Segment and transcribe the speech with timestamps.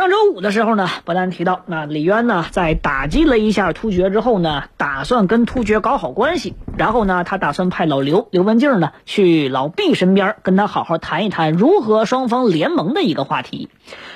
[0.00, 13.68] 上周五的时候呢，博南提到，那李渊呢在打击了一下突厥之后呢，打算跟突厥搞好关系，然后呢，他打算派老刘刘文静呢去老毕身边，跟他好好谈一谈如何双方联盟的一个话题。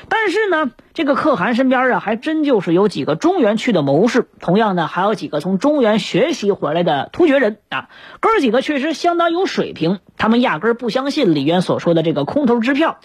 [0.09, 7.91] 但是呢，这个可汗身边啊，还真就是有几个中原去的谋士，同样呢，还有几个从中原学习回来的突厥人啊，
[8.21, 12.97] 哥几个确实相当有水平，他们压根不相信李渊所说的这个空头支票，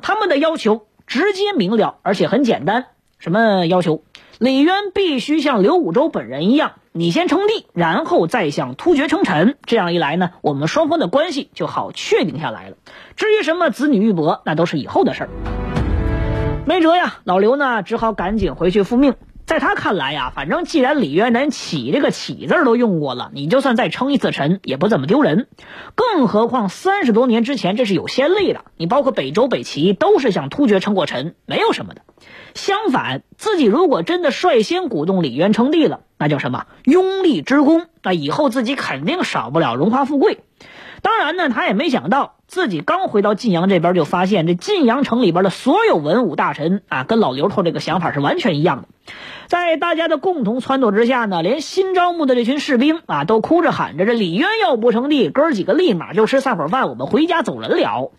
[0.00, 0.82] 他们的要求。
[1.08, 2.84] 直接明了，而且很简单。
[3.18, 4.02] 什么要求？
[4.38, 9.56] 李渊必须像刘武周本人一样，你先称帝，然后再向突厥称臣。
[9.64, 12.76] 这样一来呢，我们双方的关系就好确定下来了。
[13.16, 15.30] 至于什么子女玉帛，那都是以后的事儿。
[16.66, 19.14] 没辙呀，老刘呢只好赶紧回去复命。
[19.48, 25.48] 在他看来呀，反正既然李渊连起这个起字都用过了，你就算再称一次臣也不怎么丢人。
[25.94, 32.02] 更何况三十多年之前这是有先例的，你包括北周、北齐都是向突厥称过臣，没有什么的。
[32.52, 37.86] 相反，自己如果真的率先鼓动李渊称帝了，那叫什么拥立之功？
[38.02, 40.40] 那以后自己肯定少不了荣华富贵。
[41.02, 48.88] 当然呢，他也没想到自己刚回到晋阳这边，就发现这晋阳城里边的所有文武大臣啊，跟老刘头这个想法是完全一样的。
[49.46, 58.12] 在大家的共同撺掇之下呢，连新招募的这群士兵啊，都哭着喊着：“这李渊要不成帝，哥几个立马就吃散伙饭，我们回家走人了。”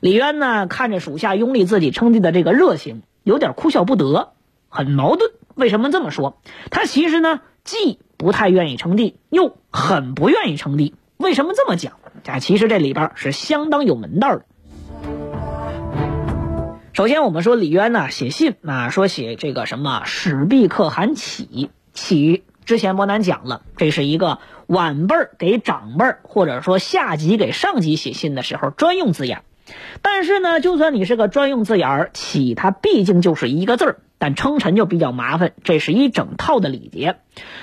[0.00, 4.32] 李渊呢，看着属下拥立自己称帝的这个热情，有点哭笑不得，
[4.68, 5.32] 很矛盾。
[5.54, 6.36] 为什么这么说？
[6.70, 10.94] 他其实呢，既不太愿意称帝，又很不愿意称帝。
[11.16, 11.94] 为什么这么讲？
[12.26, 14.44] 啊，其实这里边是相当有门道的。
[16.92, 22.44] 首先，我们说李渊呢写信啊，说写这个什么始毕可汗启启。
[22.64, 29.42] 之前伯南讲了，这是一个晚辈儿给长辈儿或者说下级给上级写信的时候专用字眼。
[30.02, 33.96] 但是呢，就算你是个专用字眼儿，启它毕竟就是一个字儿。
[34.24, 37.16] 但称臣就比较麻烦，这是一整套的礼节。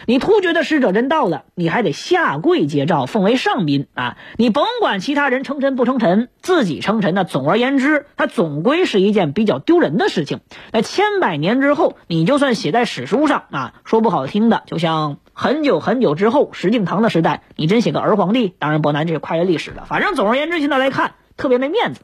[0.05, 4.15] 你突厥的使者真到了，你还得下跪接诏，奉为上宾啊！
[4.37, 10.41] 你甭管其他人称臣不称臣，自己称臣呢，总而言之，它总归是一件比较丢人的事情。
[10.71, 19.85] 那千百年之后，你就算写在史书上啊，说不好听的，就像很久很久之后石敬瑭的时代，你真写个儿皇帝，当然伯南这是跨越历史的。
[19.85, 22.01] 反正总而言之，现在来看特别没面子。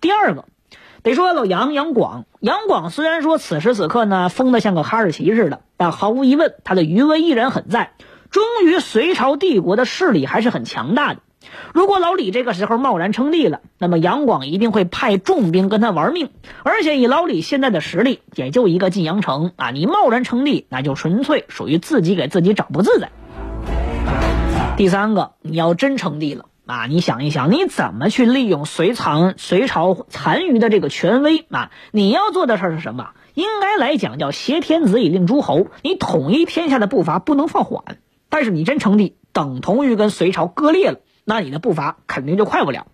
[0.00, 0.46] 第二个。
[1.04, 7.92] 得说老杨杨广，杨广虽然说此时此刻呢疯得像个哈士奇似的，但毫无疑问，他的余威依然很在。
[8.30, 11.20] 终于，隋朝帝国的势力还是很强大的。
[11.74, 16.30] 如果老李这个时候贸然称帝了，那么杨广一定会派重兵跟他玩命。
[16.62, 23.10] 而且以老李现在的实力，也就一个晋阳城啊，你贸然称帝，那就纯粹属于自己给自己找不自在。
[24.78, 26.46] 第三个，你要真称帝了。
[26.66, 31.70] 啊，你想一想，你怎么去利用隋残隋朝残余的这个权威啊？
[31.92, 33.10] 你要做的事儿是什么？
[33.34, 37.98] 应该来讲叫挟天子以令诸侯，你统一天下的步伐不能放缓。
[38.30, 42.86] 但是你真称帝，等同于跟隋朝割裂了，那你的步伐肯定就快不了。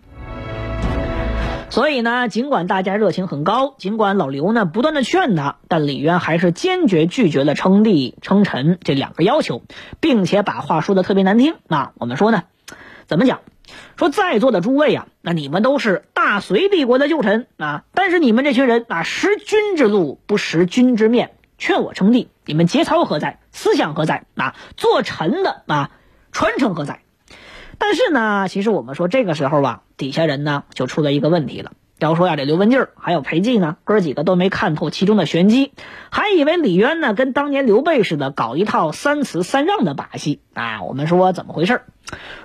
[1.69, 9.63] 所以呢，尽管大家热情很高，尽管老刘呢不断的劝他，但李渊还是坚决拒绝了称帝称臣这两个要求，
[10.01, 11.55] 并且把话说的特别难听。
[11.69, 12.43] 那我们说呢，
[13.07, 13.39] 怎么讲？
[13.97, 23.39] 说在座的诸位啊，那你们都是大隋帝国的旧臣啊，但是你们这群人啊，识君之路不识君之面，劝我称帝，你们节操何在？
[23.53, 24.25] 思想何在？
[24.37, 25.91] 啊，做臣的啊，
[26.33, 27.01] 传承何在？
[27.79, 31.73] 但是呢，其实我们说这个时候啊，底下人呢就出了一个问题了。
[32.01, 35.73] 要说呀，这刘文静还有裴寂呢，哥几个都没看透其中的玄机，
[36.11, 40.83] 还以为李渊呢跟当年刘备似的搞一套三辞三让的把戏啊。
[40.83, 41.83] 我们说怎么回事？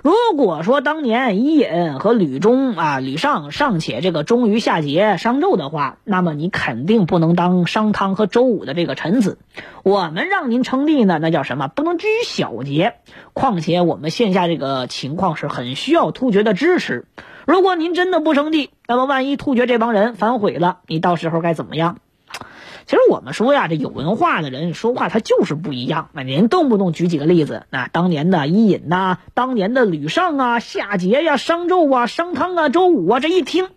[0.02, 9.38] 如果说当年伊尹和吕中啊、吕尚尚且这个忠于夏桀、商纣的话，那么你肯定不能当商汤和周武的这个臣子。
[9.82, 11.66] 我们让您称帝呢，那叫什么？
[11.66, 12.94] 不能拘于小节。
[13.32, 17.06] 况且我们线下这个情况是很需要突厥的支持。
[17.46, 21.98] 如果您真的不称帝，那么万一突厥这帮人反悔了，你到时候该怎么样？
[22.86, 26.08] 其实我们说呀，这有文化的人说话他就是不一样。
[26.12, 33.68] 那您动不动举几个例子，那当年的伊尹呐，当年的吕尚啊、夏桀呀、商纣啊、商汤啊、周武啊，这一听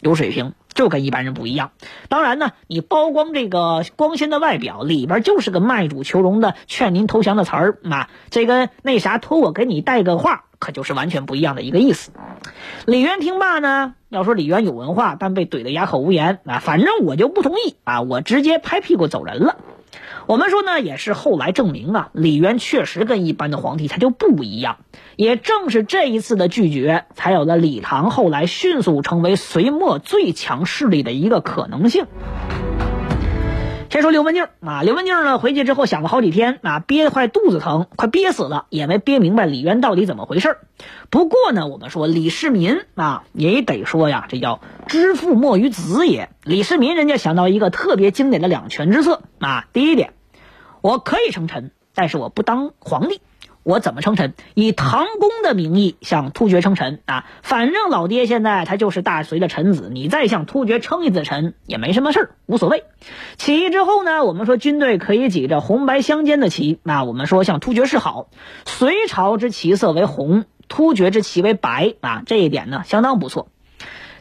[0.00, 0.52] 有水平。
[0.74, 1.72] 就跟一般人不一样。
[2.08, 12.12] 当然呢，你包光这个光鲜的外表，里边就是个卖主求荣的劝您投降的词儿啊，这跟那啥托我给你带个话，可就是完全不一样的一个意思。
[12.86, 19.56] 李渊听罢呢，要说李渊有文化，但被怼得哑口无言啊，反正我就不同意啊，我直接拍屁股走人了。
[20.28, 24.76] 我们说呢，也是后来证明啊，李渊确实跟一般的皇帝他就不一样。
[25.16, 32.06] 也正是这一次的拒绝，才有了李唐后来迅速成为隋末最强势力的一个可能性。
[33.92, 40.56] 先说刘文静啊，刘文静呢回去之后想了好几天啊，憋得快肚子疼，快憋死了，也没憋明白李渊到底怎么回事
[41.10, 46.30] 不过呢，我们说李世民啊，也得说呀，这叫知父莫于子也。
[46.42, 50.14] 李世民人家想到一个特别经典的两全之策啊，第一点，
[50.80, 53.20] 我可以称臣，但是我不当皇帝。
[53.64, 54.34] 我怎么称臣？
[54.54, 57.26] 以唐公的名义向突厥称臣啊！
[57.42, 62.82] 反正老爹现在他就是大隋的臣子，你再向突厥称一次臣也没什么事儿，无所谓。
[63.36, 68.26] 起义之后呢，我们说军队可以举着红白相间的旗，那我们说向突厥示好。
[68.66, 73.46] 隋朝之旗色为红，突厥之旗为白啊，这一点呢相当不错。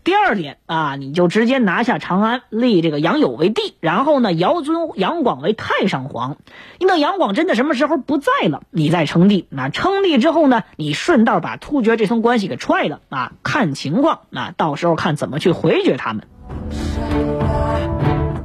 [0.04, 6.38] 第二点啊，你就直接拿下长安，立这个杨友为帝，然后呢，遥尊杨广为太上皇。
[6.80, 9.46] 你等杨广真的什么时候不在了，你再称帝。
[9.50, 16.28] 那称帝之后呢，你顺道把突厥这层关系给踹了啊，看情况啊，到时候看怎么去回绝他们。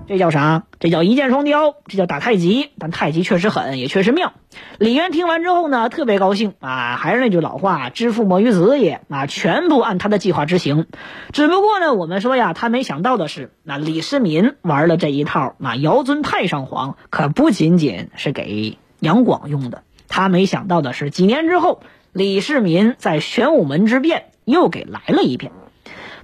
[0.08, 0.64] 这叫啥？
[0.78, 2.70] 这叫一箭双雕，这叫打太极。
[2.78, 4.32] 但太极确实狠，也确实妙。
[4.78, 6.96] 李渊听完之后呢，特别高兴啊！
[6.96, 9.26] 还是那句老话，知父莫于子也啊！
[9.26, 10.86] 全部按他的计划执行。
[11.32, 19.82] 只不过呢，我们说呀，他没想到的是，那李世民玩了这一套，那尧尊太上皇可不仅仅是给杨广用的。
[20.08, 21.80] 他没想到的是，几年之后，
[22.12, 25.50] 李世民在玄武门之变又给来了一遍。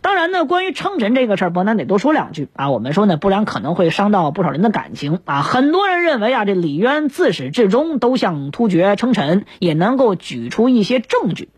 [0.02, 2.70] 当然呢，关于称臣这个事儿，伯南得多说两句啊。
[2.70, 5.42] 我们说呢，不然可能会伤到不少人的感情啊。
[5.42, 11.48] 很多人认为啊，这李渊自始至终都向突厥称臣，也能够举出一些证据。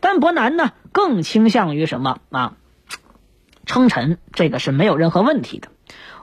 [0.00, 2.54] 但伯南呢，更倾向于什么啊？
[3.66, 5.68] 称臣这个是没有任何问题的。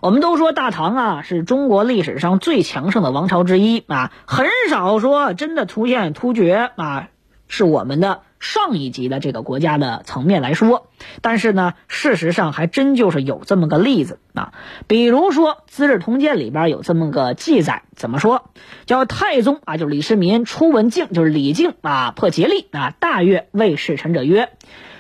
[0.02, 7.10] 我们都说大唐啊，是中国历史上最强盛的王朝之一啊，很少说真的出现突厥啊，
[7.48, 8.22] 是我们的。
[8.40, 10.86] 上一级的这个国家的层面来说，
[11.22, 14.54] 但是呢，事实上还真就是有这么个例子啊。
[14.86, 18.44] 比如说《资治通鉴》里边有这么个记载，怎么说？
[18.86, 24.52] 叫太宗啊，就是李世民初闻敬，就是李靖啊，破竭力啊，大悦，谓侍臣者曰。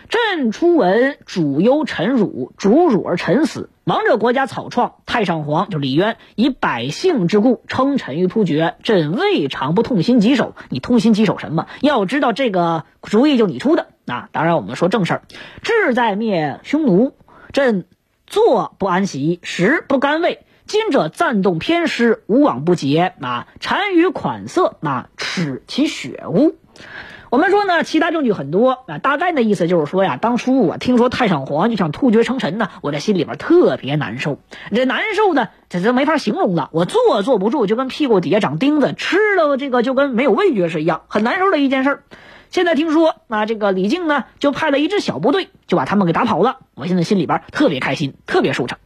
[0.09, 3.69] 朕初闻主忧臣辱，主辱而臣死。
[3.83, 10.55] 亡者国家草创，太上皇就李渊以百姓之故称臣于突厥，朕未尝不痛心疾首。
[10.69, 11.67] 你痛心疾首什么？
[11.81, 14.29] 要知道这个主意就你出的 啊！
[14.31, 15.21] 当然我们说正事儿，
[15.61, 17.13] 志在灭匈奴，
[17.51, 17.85] 朕
[18.25, 20.45] 坐不安席，食不甘味。
[20.65, 23.47] 今者暂动偏师，无往不捷啊！
[23.61, 26.55] 单于款色啊，耻其血污。
[27.29, 34.39] 我们说呢，其他证据很多啊，大概的意思就是说呀，当初我听说太上皇就想突厥称臣呢，我这心里边特别难受，
[34.71, 42.01] 这难受呢，这这没法形容了，我坐坐不住，就跟屁股底下长钉子，吃了这个就跟没有味觉是一样，很难受的一件事。
[42.49, 48.79] 现在听说啊，这个李靖呢，就派了一支小部队，就把他们给打跑了，我现在心里边特别开心，特别舒畅。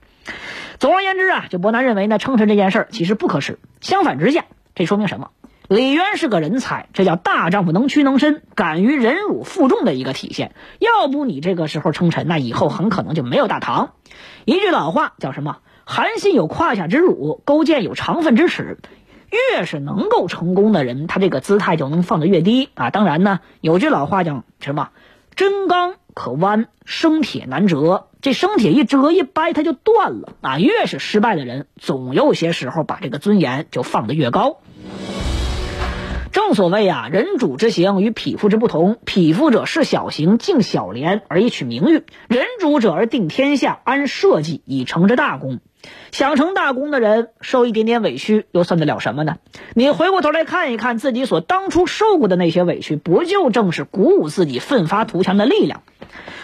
[0.80, 5.30] 总而言之啊，就伯南认为呢，称臣这件事其实不可耻，相反之下，这说明什么？
[5.72, 10.54] 李渊是个人才，这叫大丈夫能屈能伸，敢于忍辱负重的一个体现。
[10.80, 13.94] 要不你这个时候称臣，那以后很可能就没有大唐。
[14.44, 15.60] 一句老话叫什么？
[15.86, 18.80] 韩信有胯下之辱，勾践有长奋之耻。
[19.54, 22.90] 越是能够成功的人，他这个姿态就能放得越低啊。
[22.90, 24.90] 当然呢，有句老话叫什么？
[25.38, 28.08] 真钢可弯，生铁难折。
[28.22, 30.60] 这生铁一折一掰，它就断了啊。
[30.60, 34.58] 越是失败的人，总有些时候把这个尊严就放得越高。
[36.32, 38.98] 正所谓啊，人主之行与匹夫之不同。
[39.04, 45.60] 匹夫者事小行，敬小廉而以取名誉；人主者而定天下，安社稷以成之大功。
[46.12, 49.38] 想成大功的人，受一点点委屈又算得了什么呢？
[49.74, 55.84] 你回过头来看一看自己所当初受过的那些委屈，不就正是鼓舞自己奋发图强的力量？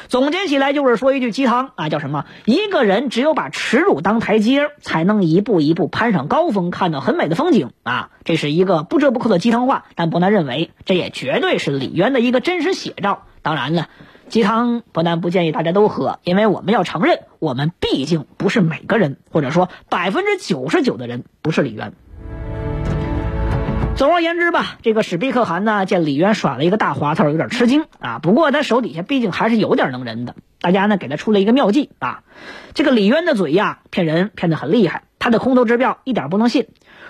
[0.08, 2.26] 总结起来就是说一句鸡汤啊，叫什么？
[2.46, 8.10] 一个人只有把耻辱当台阶，才能一步一步攀上高峰，看到很美的风景啊！
[8.24, 13.24] 这是一个不折不扣的鸡汤话，但不难认为这也绝对是李渊的一个真实写照。
[13.42, 13.90] 当然了，
[14.30, 21.94] 鸡汤不但不建议大家都喝，因为我们要承认，我们毕竟不是每个人，或者说百分之九十九的人不是李渊。
[23.96, 28.20] 总而言之吧，这个史毕可汗呢，见李渊耍了一个大滑头，有点吃惊啊。
[28.20, 32.24] 不过他手底下毕竟还是有点能人的，大家呢给他出了一个妙计啊。
[32.74, 36.68] 这个李渊的嘴呀，骗人骗得很厉害，他的空头支票一点不能信。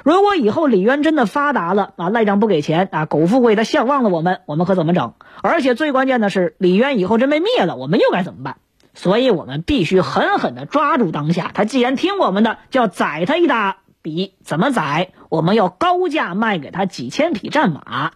[0.07, 5.15] 如果以后李渊真的发达了啊，赖账不给钱啊，苟富贵他相忘了我们，我们可怎么整？
[5.43, 8.55] 而且最关键的是，李渊以后真被灭了，我们又该怎么办？
[8.93, 11.51] 所以我们必须狠狠地抓住当下。
[11.53, 14.35] 他既然听我们的，就要宰他一大笔。
[14.45, 15.09] 怎么宰？
[15.27, 18.13] 我们要高价卖给他几千匹战马。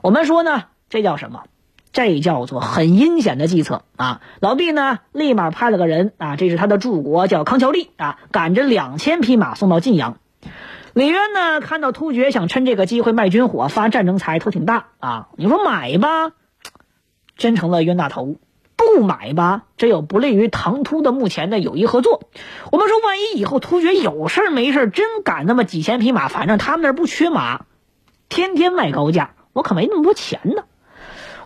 [0.00, 1.42] 我们说呢，这叫什么？
[1.92, 4.22] 这叫做很阴险的计策啊！
[4.40, 10.16] 老毕呢，立马派了个人啊，这是他的柱国，叫康乔利啊，赶着两千匹马送到晋阳。
[10.96, 15.28] 李渊呢，看到突厥想趁这个机会卖军火、发战争财，头挺大啊！
[15.36, 16.32] 你说买吧，
[17.36, 18.36] 真成了冤大头。
[18.76, 22.22] 不买吧，这又不利于唐突的目前的友谊合作。
[22.72, 27.66] 我们说，万一以后突厥有事没事真赶那么几千匹马，反正他们那儿不缺马，
[28.30, 30.64] 天天卖高价，我可没那么多钱呢。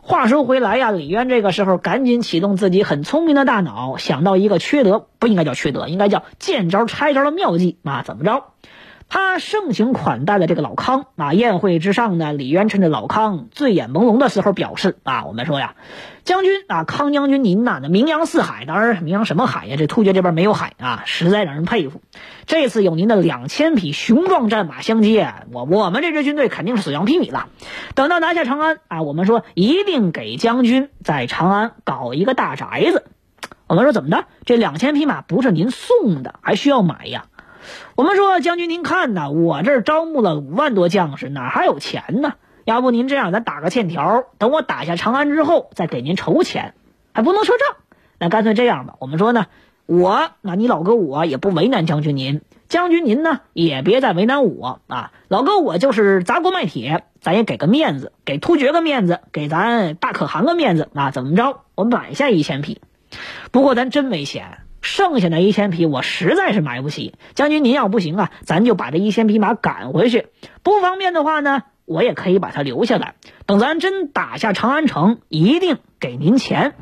[0.01, 8.05] 话说回来呀，李渊这个时候赶紧启动自己很聪明的大脑，想到一个缺德不应该叫缺德，应该叫见招拆招的妙计啊！
[8.07, 8.45] 怎么着？
[9.11, 15.75] 他盛情款待了这个老康啊，宴会之上呢，李渊趁着老康醉眼朦胧的时候表示啊，我们说呀，
[16.23, 19.75] 将军啊，康将军您呐，那名扬四海，当然名扬什么海呀？
[19.77, 22.01] 这突厥这边没有海啊，实在让人佩服。
[22.47, 27.49] 这次有您的两千匹雄壮战马相接，我我们这支军队肯定是所向披靡了。
[27.97, 33.05] 等到拿下长安啊，我们说一定给将军在长安搞一个大宅子。
[33.67, 34.27] 我们说怎么的？
[34.45, 37.25] 这两千匹马不是您送的，还需要买呀？
[37.97, 42.35] 我们说将军，您看呐，我这儿招募了五万多将士，哪还有钱呢？
[42.65, 46.75] 要不您这样，咱打个欠条，等我打下长安之后再给您筹钱，
[47.13, 47.77] 还不能赊账。
[48.19, 49.47] 那干脆这样吧，我们说呢，
[49.87, 55.11] 我那你老哥我也不为难将军您，将军您呢也别再为难我啊。
[55.29, 61.11] 老哥我就是砸锅卖铁，咱也给个面子，给突厥个面子，给咱大可汗个面子啊。
[61.11, 61.63] 怎么着？
[61.75, 62.81] 我买下一千匹，
[63.51, 64.59] 不过咱真没钱。
[64.83, 70.29] 剩下那一千匹我实在是买不起，将军您要不行啊，咱就把这一千匹马赶回去。
[70.63, 73.15] 不方便的话呢，我也可以把它留下来，
[73.47, 76.75] 等咱真打下长安城，一定给您钱。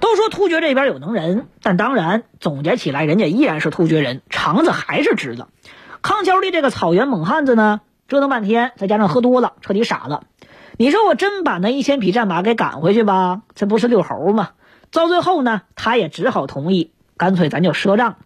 [0.00, 5.48] 都说突厥这边有能人，但当然总结起来，人家依然是突厥人，肠子还是直的。
[6.02, 10.24] 康乔利这个草原猛汉子呢，折腾半天，再加上喝多了，彻底傻了。
[10.76, 13.42] 你说我真把那一千匹战马给赶回去吧？
[13.54, 14.50] 这不是遛猴吗？
[15.00, 18.16] 到最后呢，他也只好同意，干脆咱就赊账。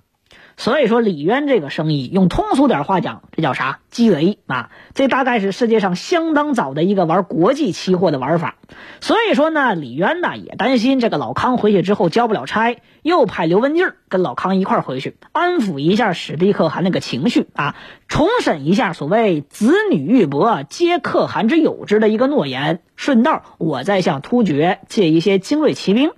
[0.56, 3.78] 所以说，李渊这个生意，用通俗点话讲，这叫啥？
[3.90, 4.70] 积雷啊！
[4.92, 8.56] 这大概是世界上相当早的一个玩国际期货的玩法。
[9.00, 17.76] 所以说呢，李渊呢也担心这个老康回去之后交不了差，又派刘文静跟老康一块回去，安抚一下史毕可汗那个情绪啊，
[18.08, 22.82] 重审一下所谓子女玉帛皆可汗之有之的一个诺言。
[22.96, 26.10] 顺道，我再向突厥借一些精锐骑兵。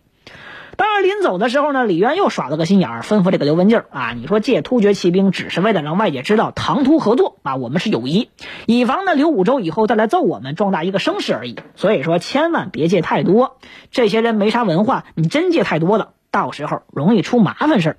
[0.76, 8.30] 当然，临走的时候呢，李渊又耍了个心眼儿，吩咐这个刘文静啊，你说借突厥骑兵，只是为了让外界知道唐突合作啊，我们是友谊，
[8.66, 11.56] 以防呢刘武周以后再来揍我们，壮大一个声势而已。
[11.74, 13.58] 所以说，千万别借太多，
[13.90, 17.96] 这些人没啥文化，你真借太多了，到时候容易出麻烦事儿。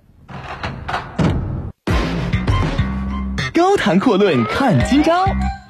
[3.54, 5.26] 高谈阔论看今朝，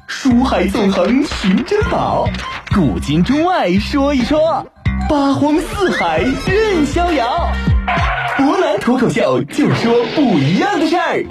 [0.07, 2.27] 书海纵横寻珍宝，
[2.73, 4.65] 古今中外说一说。
[5.09, 7.51] 八荒四海任逍遥，
[8.37, 11.25] 湖南脱口秀就说不一样的事儿。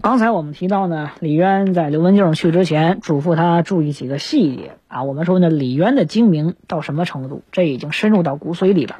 [0.00, 5.04] 刚才我们提到呢，李渊在刘文静去之前嘱咐他注意几个细节啊。
[5.04, 7.42] 我们说呢，李渊的精明到什么程度？
[7.52, 8.96] 这已经深入到骨髓里了。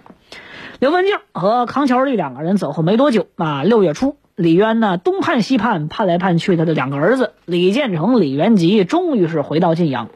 [0.79, 4.17] 刘文静和康乔丽两个人走后没多久啊，六月初。
[4.43, 10.09] 李渊呢，东盼西盼，盼来盼去，他的两个儿子李建成、李元吉终于是回到晋阳。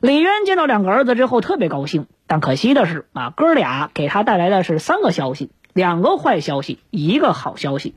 [0.00, 7.94] 李渊见到两个儿子之后特别高兴，但可惜的是啊，哥俩给他带来的是三个消息：两个坏消息，一个好消息。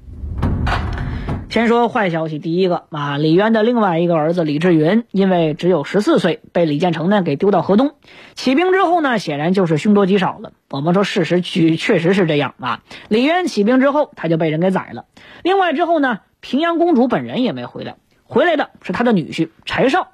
[1.52, 7.92] 先说坏消息，第一个啊，李渊的另外一个儿子李志云，因为只有十四岁，被李建成呢给丢到河东。
[8.36, 10.54] 起兵之后呢，显然就是凶多吉少了。
[10.70, 12.84] 我们说事实确确实是这样啊。
[13.10, 15.04] 李渊起兵之后，他就被人给宰了。
[15.44, 20.08] 另外之后呢，平阳公主本人也没回来，回来的是他的女婿柴绍。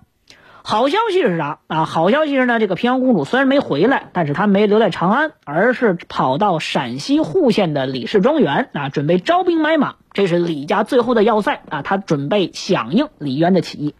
[0.63, 1.85] 好消息是啥啊？
[1.85, 9.95] 好消息是呢，这个平阳公主虽然没回来，但是她没留在长安，而是跑到陕西户县的李氏庄园啊，准备招兵买马。
[10.17, 13.93] 这是李家最后的要塞啊，他准备响应李渊的起义。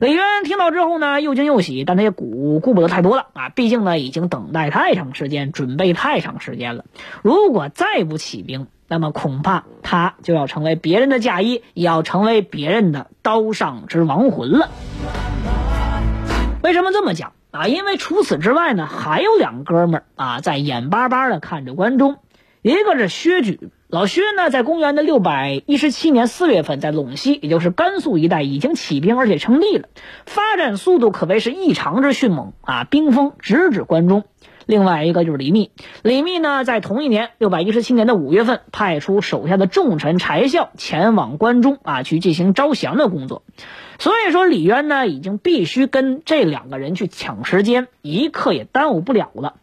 [0.00, 6.84] 李渊听到之后呢，又惊又喜，但他也顾顾不得太多了啊，毕竟呢已经等待太长时间，准备太长时间了。
[7.22, 14.70] 如果再不起兵，那么恐怕他就要成为别人的嫁衣，也要成为别人的刀上之亡魂了。
[16.64, 17.68] 为什么这么讲啊？
[17.68, 22.16] 因为除此之外呢，还有两哥们儿啊，在眼巴巴的看着关中。
[22.60, 29.88] 一个是薛举，老薛呢，在公元的六百一十七年四月份，在陇西，也就是甘肃一带，已经起兵，而且称帝了，
[30.26, 32.84] 发展速度可谓是异常之迅猛啊！
[32.84, 34.24] 兵锋直指关中。
[34.66, 35.70] 另外一个就是李密，
[36.02, 43.42] 李密呢，在同一年六百一十七年的五月份，派出手下的重臣柴孝前往关中啊，去进行招降的工作。
[43.98, 49.56] 所以说，李渊呢，已经必须跟这两个人去抢时间，一刻也耽误不了了。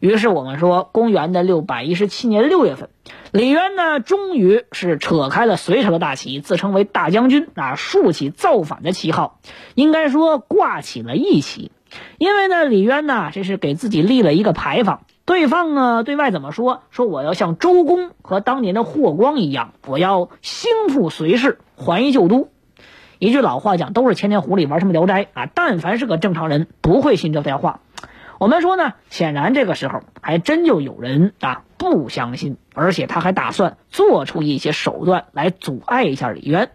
[0.00, 2.88] 于是我们说，公元的六百一十七年六月份，
[3.32, 9.38] 李渊呢，终于是扯开了隋朝的大旗，自称为大将军啊，竖起造反的旗号，
[9.74, 11.70] 应该说挂起了义旗。
[12.16, 15.02] 因为呢，李渊呢，这是给自己立了一个牌坊。
[15.26, 16.80] 对方呢，对外怎么说？
[16.90, 22.48] 说我要像周公和当年的霍光一样，我要兴复隋氏，还一旧都。
[23.18, 25.44] 一句老话讲，都是千年狐狸玩什么聊斋啊！
[25.54, 27.80] 但凡是个正常人，不会信这番话。
[28.40, 36.70] 我们说呢，显然这个时候还真就有人啊不相信，而且他还打算做出一些手段来阻碍一下李渊。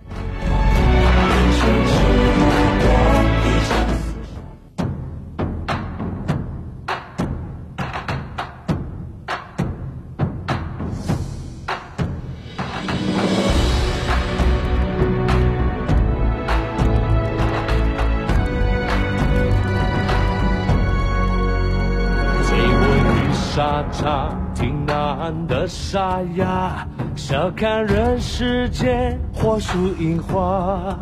[24.54, 26.86] 听呐喊的沙哑，
[27.16, 30.96] 笑看人世间，火树银花，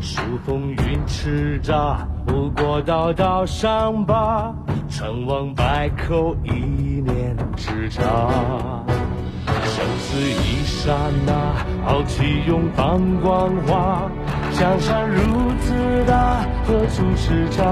[0.00, 1.96] 数风云叱咤，
[2.26, 4.54] 不过道道伤疤，
[4.88, 6.50] 成王败寇一
[7.00, 8.02] 念之差。
[9.46, 10.94] 生死一刹
[11.26, 11.32] 那，
[11.84, 14.02] 豪气永放光华，
[14.52, 15.20] 江山如
[15.60, 15.74] 此
[16.06, 17.64] 大，何处是家？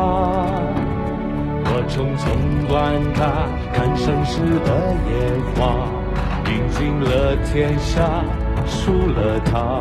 [1.74, 2.28] 我匆匆
[2.68, 4.68] 观看，看盛世的
[5.08, 5.10] 烟
[5.56, 5.88] 花，
[6.44, 8.22] 赢尽了天下，
[8.66, 9.80] 输了他，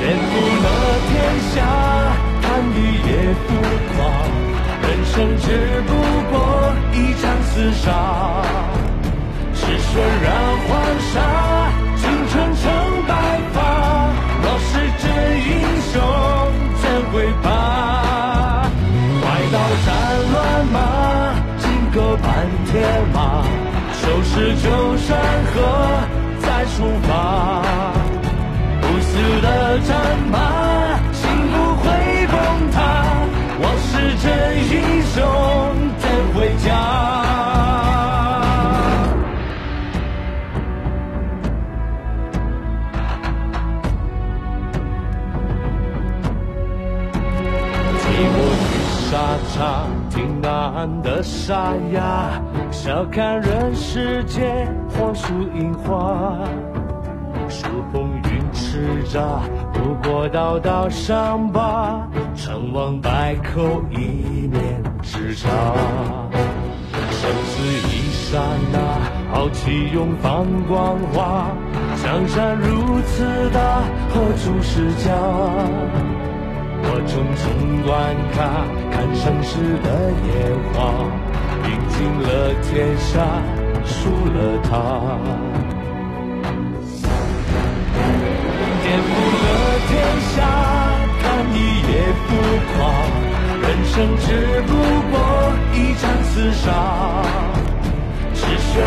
[0.00, 0.66] 颠覆了
[1.06, 1.14] 天
[1.54, 1.62] 下，
[2.42, 3.10] 贪欲也
[3.46, 3.48] 浮
[3.94, 3.96] 夸，
[4.82, 5.46] 人生只
[5.86, 5.94] 不
[6.32, 6.34] 过
[6.92, 7.86] 一场厮杀，
[9.54, 10.26] 是血染
[10.66, 10.68] 黄
[11.12, 11.14] 沙，
[11.94, 12.66] 青春成
[13.06, 13.14] 白
[13.52, 14.10] 发，
[14.42, 14.68] 若是
[14.98, 15.06] 真
[15.46, 15.50] 英
[15.92, 15.94] 雄，
[17.12, 17.48] 会怕？
[19.86, 19.88] 战
[20.32, 20.76] 乱麻，
[21.58, 22.28] 金戈伴
[22.66, 22.72] 铁
[23.12, 23.18] 马，
[23.92, 24.64] 收拾旧
[24.96, 25.08] 山
[25.46, 25.54] 河
[26.40, 27.08] 再出发。
[28.80, 29.90] 不死的战
[30.30, 30.34] 马，
[31.12, 31.86] 心不会
[32.26, 32.34] 崩
[32.70, 32.78] 塌。
[33.62, 33.90] 我是
[34.22, 34.28] 真
[34.70, 34.72] 英
[35.14, 35.18] 雄，
[51.02, 52.30] 的沙哑，
[52.70, 56.38] 笑看人世间，黄树银花，
[57.48, 58.78] 数风云叱
[59.10, 59.40] 咤，
[59.72, 65.48] 不过道道伤疤，成王败寇一念之差，
[67.10, 68.38] 生死一刹
[68.72, 68.78] 那，
[69.34, 71.48] 豪气永放光华，
[72.02, 76.19] 江山如此大，何处是家？
[76.92, 77.46] 我匆匆
[77.86, 77.92] 观
[78.34, 79.86] 看，看盛世的
[80.26, 80.28] 烟
[80.72, 80.76] 花，
[81.62, 82.28] 赢尽了
[82.66, 83.14] 天下，
[83.86, 84.68] 输了他，
[88.82, 89.46] 颠覆了
[89.86, 89.90] 天
[90.34, 90.36] 下，
[91.22, 91.22] 看
[91.54, 91.90] 一夜
[92.26, 92.28] 浮
[92.74, 92.74] 夸。
[93.62, 94.26] 人生只
[94.66, 94.68] 不
[95.12, 95.14] 过
[95.72, 96.02] 一场
[96.34, 96.66] 厮杀，
[98.34, 98.82] 是血